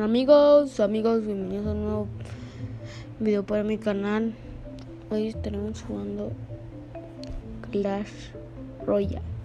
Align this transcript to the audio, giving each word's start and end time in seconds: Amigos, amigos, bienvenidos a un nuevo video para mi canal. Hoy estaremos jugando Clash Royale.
Amigos, 0.00 0.80
amigos, 0.80 1.26
bienvenidos 1.26 1.66
a 1.66 1.72
un 1.72 1.82
nuevo 1.82 2.08
video 3.18 3.44
para 3.44 3.62
mi 3.62 3.76
canal. 3.76 4.32
Hoy 5.10 5.28
estaremos 5.28 5.82
jugando 5.82 6.32
Clash 7.70 8.30
Royale. 8.86 9.39